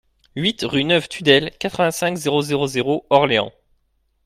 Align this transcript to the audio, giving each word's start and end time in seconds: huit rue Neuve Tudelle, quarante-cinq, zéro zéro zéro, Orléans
huit 0.35 0.63
rue 0.67 0.83
Neuve 0.83 1.07
Tudelle, 1.09 1.51
quarante-cinq, 1.59 2.15
zéro 2.15 2.41
zéro 2.41 2.65
zéro, 2.65 3.05
Orléans 3.11 3.51